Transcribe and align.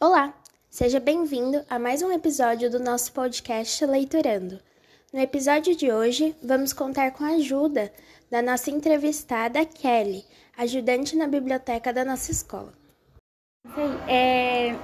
Olá, 0.00 0.34
seja 0.70 1.00
bem-vindo 1.00 1.64
a 1.68 1.78
mais 1.78 2.02
um 2.02 2.12
episódio 2.12 2.70
do 2.70 2.78
nosso 2.78 3.12
podcast 3.12 3.84
Leiturando. 3.84 4.58
No 5.12 5.20
episódio 5.20 5.76
de 5.76 5.92
hoje, 5.92 6.34
vamos 6.42 6.72
contar 6.72 7.10
com 7.12 7.24
a 7.24 7.30
ajuda 7.30 7.92
da 8.30 8.40
nossa 8.40 8.70
entrevistada 8.70 9.64
Kelly, 9.64 10.24
ajudante 10.56 11.16
na 11.16 11.26
biblioteca 11.26 11.92
da 11.92 12.04
nossa 12.04 12.30
escola. 12.30 12.72
É, 14.08 14.74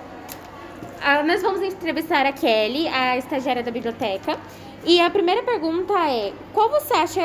nós 1.26 1.40
vamos 1.42 1.62
entrevistar 1.62 2.26
a 2.26 2.32
Kelly, 2.32 2.88
a 2.88 3.16
estagiária 3.16 3.62
da 3.62 3.70
biblioteca. 3.70 4.38
E 4.84 5.00
a 5.00 5.08
primeira 5.10 5.42
pergunta 5.42 5.94
é: 6.10 6.32
qual 6.52 6.68
você 6.68 6.92
acha, 6.94 7.20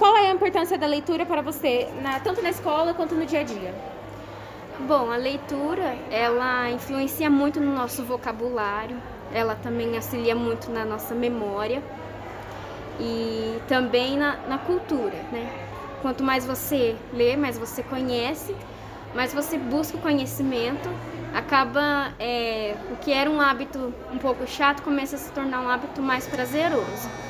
qual 0.00 0.16
é 0.16 0.28
a 0.28 0.32
importância 0.32 0.78
da 0.78 0.86
leitura 0.86 1.26
para 1.26 1.42
você, 1.42 1.86
na, 2.00 2.18
tanto 2.20 2.40
na 2.40 2.48
escola 2.48 2.94
quanto 2.94 3.14
no 3.14 3.26
dia 3.26 3.40
a 3.40 3.42
dia? 3.42 3.74
Bom, 4.88 5.12
a 5.12 5.16
leitura, 5.16 5.94
ela 6.10 6.70
influencia 6.70 7.28
muito 7.28 7.60
no 7.60 7.74
nosso 7.74 8.02
vocabulário, 8.02 8.96
ela 9.30 9.54
também 9.54 9.94
auxilia 9.94 10.34
muito 10.34 10.70
na 10.70 10.86
nossa 10.86 11.14
memória 11.14 11.82
e 12.98 13.60
também 13.68 14.16
na, 14.16 14.38
na 14.48 14.56
cultura, 14.56 15.16
né? 15.30 15.46
Quanto 16.00 16.24
mais 16.24 16.46
você 16.46 16.96
lê, 17.12 17.36
mais 17.36 17.58
você 17.58 17.82
conhece, 17.82 18.56
mais 19.14 19.34
você 19.34 19.58
busca 19.58 19.98
o 19.98 20.00
conhecimento, 20.00 20.88
acaba 21.34 22.14
é, 22.18 22.74
o 22.90 22.96
que 22.96 23.12
era 23.12 23.28
um 23.28 23.38
hábito 23.38 23.92
um 24.10 24.16
pouco 24.16 24.46
chato 24.46 24.82
começa 24.82 25.16
a 25.16 25.18
se 25.18 25.30
tornar 25.30 25.60
um 25.60 25.68
hábito 25.68 26.00
mais 26.00 26.26
prazeroso. 26.26 27.29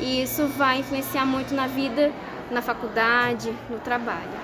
E 0.00 0.22
isso 0.22 0.46
vai 0.46 0.78
influenciar 0.78 1.26
muito 1.26 1.54
na 1.54 1.66
vida, 1.66 2.12
na 2.50 2.62
faculdade, 2.62 3.52
no 3.68 3.78
trabalho. 3.78 4.38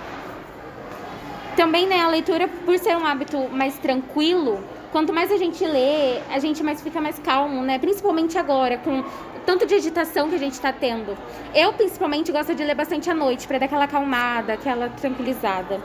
Também, 1.57 1.87
né, 1.87 2.01
a 2.01 2.09
leitura, 2.09 2.49
por 2.49 2.77
ser 2.79 2.97
um 2.97 3.07
hábito 3.07 3.49
mais 3.51 3.79
tranquilo, 3.79 4.63
quanto 4.91 5.13
mais 5.13 5.31
a 5.31 5.37
gente 5.37 5.65
lê, 5.65 6.19
a 6.31 6.39
gente 6.39 6.63
mais 6.63 6.83
fica 6.83 7.01
mais 7.01 7.19
calmo, 7.19 7.63
né? 7.63 7.79
Principalmente 7.79 8.37
agora, 8.37 8.79
com 8.79 9.05
tanto 9.47 9.65
de 9.65 9.75
agitação 9.75 10.29
que 10.29 10.35
a 10.35 10.39
gente 10.39 10.55
está 10.55 10.73
tendo. 10.73 11.17
Eu, 11.55 11.73
principalmente, 11.73 12.33
gosto 12.33 12.55
de 12.55 12.65
ler 12.65 12.75
bastante 12.75 13.09
à 13.09 13.15
noite, 13.15 13.47
para 13.47 13.59
dar 13.59 13.67
aquela 13.67 13.85
acalmada, 13.85 14.55
aquela 14.55 14.89
tranquilizada. 14.89 15.81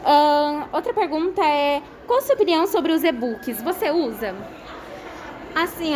Uh, 0.00 0.66
outra 0.72 0.94
pergunta 0.94 1.42
é: 1.44 1.82
qual 2.06 2.20
a 2.20 2.22
sua 2.22 2.34
opinião 2.34 2.66
sobre 2.66 2.92
os 2.92 3.04
e-books? 3.04 3.60
Você 3.62 3.90
usa? 3.90 4.34
Assim, 5.54 5.92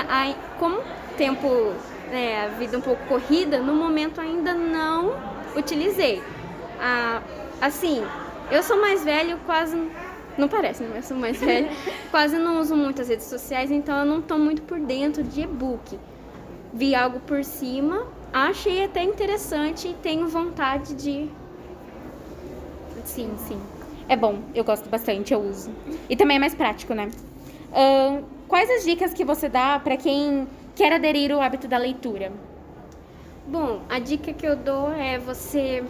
como 0.58 0.82
tempo, 1.16 1.72
né, 2.10 2.46
a 2.46 2.48
vida 2.48 2.78
um 2.78 2.80
pouco 2.80 3.04
corrida, 3.06 3.58
no 3.58 3.74
momento 3.74 4.20
ainda 4.20 4.54
não 4.54 5.14
utilizei. 5.56 6.22
Ah, 6.80 7.22
assim, 7.60 8.02
eu 8.50 8.62
sou 8.62 8.80
mais 8.80 9.04
velho, 9.04 9.38
quase. 9.46 9.76
Não 10.36 10.48
parece, 10.48 10.82
né? 10.82 10.98
Eu 10.98 11.02
sou 11.02 11.16
mais 11.16 11.38
velho. 11.38 11.68
quase 12.10 12.38
não 12.38 12.60
uso 12.60 12.76
muitas 12.76 13.08
redes 13.08 13.26
sociais, 13.26 13.70
então 13.70 13.98
eu 13.98 14.04
não 14.04 14.18
estou 14.18 14.38
muito 14.38 14.62
por 14.62 14.78
dentro 14.78 15.22
de 15.22 15.42
e-book. 15.42 15.98
Vi 16.72 16.94
algo 16.94 17.20
por 17.20 17.44
cima, 17.44 18.06
achei 18.32 18.84
até 18.84 19.02
interessante 19.02 19.88
e 19.88 19.94
tenho 19.94 20.26
vontade 20.28 20.94
de. 20.94 21.30
Sim, 23.04 23.30
sim. 23.38 23.60
É 24.08 24.16
bom, 24.16 24.40
eu 24.54 24.64
gosto 24.64 24.88
bastante, 24.88 25.32
eu 25.32 25.40
uso. 25.40 25.70
E 26.08 26.16
também 26.16 26.36
é 26.36 26.40
mais 26.40 26.54
prático, 26.54 26.94
né? 26.94 27.08
Uh, 27.70 28.24
quais 28.48 28.68
as 28.70 28.84
dicas 28.84 29.14
que 29.14 29.24
você 29.24 29.48
dá 29.48 29.78
para 29.78 29.96
quem 29.96 30.46
quer 30.74 30.92
aderir 30.92 31.32
ao 31.32 31.40
hábito 31.40 31.68
da 31.68 31.78
leitura? 31.78 32.32
Bom, 33.46 33.82
a 33.88 33.98
dica 33.98 34.32
que 34.32 34.46
eu 34.46 34.56
dou 34.56 34.90
é 34.92 35.18
você 35.18 35.84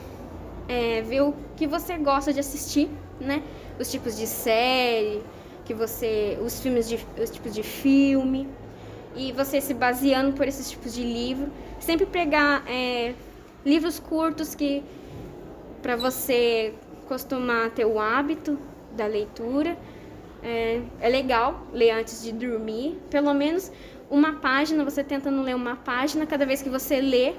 é, 0.69 1.03
ver 1.03 1.23
o 1.23 1.35
que 1.57 1.67
você 1.67 1.97
gosta 1.97 2.33
de 2.33 2.41
assistir, 2.41 2.89
né? 3.21 3.43
Os 3.79 3.91
tipos 3.91 4.17
de 4.17 4.27
série, 4.27 5.23
que 5.65 5.73
você, 5.73 6.39
os 6.45 6.61
filmes 6.61 6.89
de, 6.89 6.99
os 7.21 7.31
tipos 7.31 7.55
de 7.55 7.63
filme 7.63 8.49
e 9.17 9.33
você 9.33 9.61
se 9.61 9.73
baseando 9.73 10.33
por 10.33 10.47
esses 10.47 10.71
tipos 10.71 10.93
de 10.93 11.03
livro, 11.03 11.51
sempre 11.79 12.07
pegar 12.07 12.65
é, 12.69 13.15
livros 13.65 14.01
curtos 14.01 14.55
que 14.55 14.83
para 15.81 15.97
você 15.97 16.75
costumar 17.07 17.71
ter 17.71 17.85
o 17.85 18.01
hábito 18.01 18.59
da 18.97 19.07
leitura. 19.07 19.77
É, 20.43 20.83
é 21.01 21.09
legal 21.09 21.67
ler 21.73 21.91
antes 21.93 22.23
de 22.23 22.31
dormir, 22.31 23.01
pelo 23.09 23.33
menos 23.33 23.73
uma 24.15 24.35
página, 24.35 24.85
você 24.85 25.03
tentando 25.03 25.43
ler 25.43 25.57
uma 25.57 25.75
página 25.75 26.25
cada 26.25 26.47
vez 26.47 26.63
que 26.63 26.71
você 26.71 27.01
lê, 27.01 27.35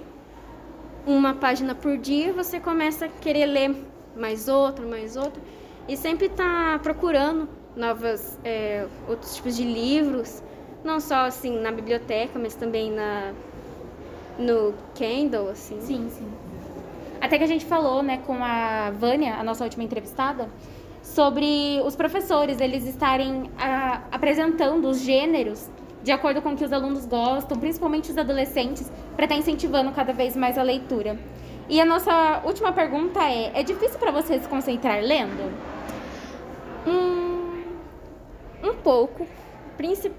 uma 1.07 1.33
página 1.33 1.73
por 1.73 1.97
dia, 1.97 2.33
você 2.33 2.59
começa 2.59 3.05
a 3.05 3.07
querer 3.07 3.45
ler 3.45 3.73
mais 4.13 4.49
outra, 4.49 4.85
mais 4.85 5.15
outra, 5.15 5.41
e 5.87 5.95
sempre 5.95 6.25
está 6.25 6.77
procurando 6.83 7.47
novas, 7.77 8.37
é, 8.43 8.85
outros 9.07 9.37
tipos 9.37 9.55
de 9.55 9.63
livros, 9.63 10.43
não 10.83 10.99
só 10.99 11.25
assim 11.25 11.57
na 11.61 11.71
biblioteca, 11.71 12.37
mas 12.37 12.55
também 12.55 12.91
na 12.91 13.31
no 14.37 14.73
Kindle, 14.95 15.47
assim. 15.47 15.79
Sim, 15.79 16.09
sim. 16.09 16.27
Até 17.21 17.37
que 17.37 17.45
a 17.45 17.47
gente 17.47 17.65
falou, 17.65 18.03
né, 18.03 18.17
com 18.25 18.43
a 18.43 18.91
Vânia, 18.91 19.35
a 19.35 19.43
nossa 19.45 19.63
última 19.63 19.81
entrevistada, 19.81 20.49
sobre 21.01 21.81
os 21.85 21.95
professores, 21.95 22.59
eles 22.59 22.85
estarem 22.85 23.49
a, 23.57 24.01
apresentando 24.11 24.89
os 24.89 24.99
gêneros 24.99 25.69
de 26.05 26.11
acordo 26.11 26.39
com 26.39 26.53
o 26.53 26.55
que 26.55 26.63
os 26.63 26.71
alunos 26.71 27.07
gostam, 27.07 27.57
principalmente 27.57 28.11
os 28.11 28.17
adolescentes, 28.17 28.91
para 29.15 29.25
estar 29.25 29.35
tá 29.35 29.41
incentivando 29.41 29.91
cada 29.91 30.13
vez 30.13 30.35
mais 30.35 30.55
a 30.55 30.61
leitura. 30.61 31.17
E 31.67 31.81
a 31.81 31.85
nossa 31.85 32.43
última 32.45 32.71
pergunta 32.71 33.19
é: 33.23 33.59
é 33.59 33.63
difícil 33.63 33.97
para 33.97 34.11
você 34.11 34.37
se 34.37 34.47
concentrar 34.47 35.01
lendo? 35.01 35.51
Hum, 36.85 37.63
um 38.63 38.75
pouco. 38.75 39.27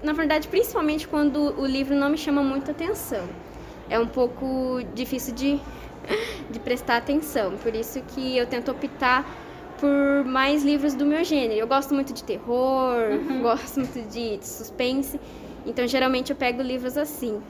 Na 0.03 0.11
verdade, 0.11 0.49
principalmente 0.49 1.07
quando 1.07 1.57
o 1.57 1.65
livro 1.65 1.95
não 1.95 2.09
me 2.09 2.17
chama 2.17 2.43
muita 2.43 2.71
atenção. 2.71 3.25
É 3.89 3.97
um 3.97 4.07
pouco 4.07 4.81
difícil 4.93 5.33
de, 5.33 5.57
de 6.51 6.59
prestar 6.59 6.97
atenção. 6.97 7.53
Por 7.63 7.73
isso 7.73 8.01
que 8.09 8.37
eu 8.37 8.45
tento 8.45 8.71
optar 8.71 9.25
por 9.79 10.25
mais 10.25 10.65
livros 10.65 10.93
do 10.95 11.05
meu 11.05 11.23
gênero. 11.23 11.61
Eu 11.61 11.67
gosto 11.67 11.93
muito 11.93 12.11
de 12.11 12.25
terror, 12.25 13.09
uhum. 13.09 13.41
gosto 13.41 13.79
muito 13.79 14.01
de, 14.09 14.35
de 14.35 14.45
suspense. 14.45 15.17
Então, 15.67 15.85
geralmente 15.85 16.31
eu 16.31 16.35
pego 16.35 16.61
livros 16.61 16.97
assim. 16.97 17.41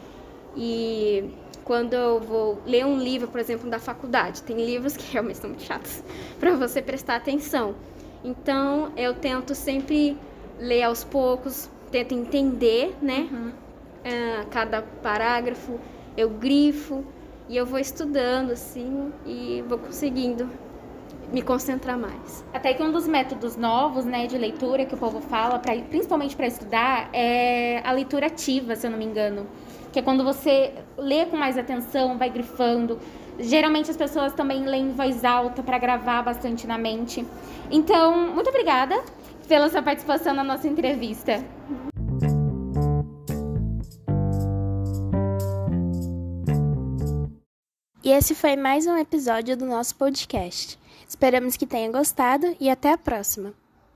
E 0.55 1.29
quando 1.63 1.94
eu 1.94 2.19
vou 2.19 2.59
ler 2.66 2.85
um 2.85 2.97
livro, 2.97 3.28
por 3.28 3.39
exemplo, 3.39 3.69
da 3.69 3.79
faculdade, 3.79 4.41
tem 4.41 4.57
livros 4.66 4.97
que 4.97 5.05
realmente 5.13 5.38
são 5.38 5.50
muito 5.50 5.63
chatos 5.63 6.03
para 6.39 6.56
você 6.56 6.81
prestar 6.81 7.16
atenção. 7.16 7.75
Então, 8.23 8.91
eu 8.97 9.13
tento 9.13 9.53
sempre 9.53 10.17
ler 10.59 10.83
aos 10.83 11.03
poucos, 11.03 11.69
tento 11.91 12.13
entender, 12.13 12.95
né? 13.01 13.29
Uhum. 13.31 13.50
Uh, 13.50 14.47
cada 14.50 14.81
parágrafo, 14.81 15.79
eu 16.16 16.29
grifo 16.29 17.06
e 17.47 17.56
eu 17.56 17.66
vou 17.66 17.79
estudando 17.79 18.51
assim 18.51 19.11
e 19.25 19.63
vou 19.67 19.77
conseguindo 19.77 20.50
me 21.31 21.41
concentrar 21.41 21.97
mais. 21.97 22.43
Até 22.53 22.73
que 22.73 22.81
um 22.81 22.91
dos 22.91 23.07
métodos 23.07 23.55
novos, 23.55 24.05
né, 24.05 24.27
de 24.27 24.38
leitura 24.38 24.85
que 24.85 24.95
o 24.95 24.97
povo 24.97 25.19
fala, 25.19 25.59
pra, 25.59 25.75
principalmente 25.75 26.35
para 26.35 26.47
estudar, 26.47 27.09
é 27.13 27.81
a 27.83 27.91
leitura 27.91 28.27
ativa, 28.27 28.75
se 28.75 28.88
eu 28.88 28.91
não 28.91 28.97
me 28.97 29.05
engano. 29.05 29.47
Que 29.91 29.99
é 29.99 30.01
quando 30.01 30.23
você 30.23 30.73
lê 30.97 31.25
com 31.25 31.38
mais 31.38 31.57
atenção, 31.57 32.17
vai 32.17 32.29
grifando. 32.29 32.99
Geralmente 33.39 33.91
as 33.91 33.97
pessoas 33.97 34.33
também 34.33 34.65
leem 34.65 34.89
em 34.89 34.91
voz 34.91 35.23
alta 35.23 35.61
para 35.61 35.77
gravar 35.77 36.21
bastante 36.23 36.65
na 36.65 36.77
mente. 36.77 37.25
Então, 37.69 38.33
muito 38.33 38.49
obrigada 38.49 39.01
pela 39.47 39.69
sua 39.69 39.81
participação 39.81 40.33
na 40.33 40.44
nossa 40.44 40.67
entrevista. 40.67 41.44
E 48.03 48.11
esse 48.11 48.33
foi 48.33 48.55
mais 48.55 48.88
um 48.88 48.97
episódio 48.97 49.57
do 49.57 49.65
nosso 49.65 49.94
podcast. 49.95 50.79
Esperamos 51.08 51.57
que 51.57 51.68
tenha 51.68 51.92
gostado 51.92 52.56
e 52.60 52.69
até 52.69 52.92
a 52.92 52.98
próxima! 52.98 53.54